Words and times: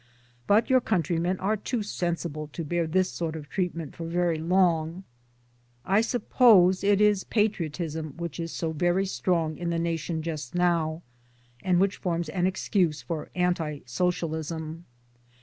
But 0.47 0.67
your 0.67 0.81
countrymen 0.81 1.37
are 1.39 1.55
too 1.55 1.83
sensible 1.83 2.47
to 2.53 2.63
bear 2.65 2.87
this 2.87 3.11
sort 3.11 3.35
of 3.35 3.47
treatment 3.49 3.95
for 3.95 4.07
very 4.07 4.39
long. 4.39 5.03
I 5.85 6.01
suppose 6.01 6.83
it 6.83 6.99
is 6.99 7.23
patriotism 7.23 8.17
which 8.17 8.39
is 8.39 8.51
so 8.51 8.71
very 8.71 9.05
strong 9.05 9.57
in 9.59 9.69
the 9.69 9.77
nation 9.77 10.23
just 10.23 10.55
now, 10.55 11.03
and 11.63 11.79
which 11.79 11.97
forms 11.97 12.29
an 12.29 12.47
excuse 12.47 13.03
for 13.03 13.29
anti 13.35 13.81
socialism. 13.85 14.85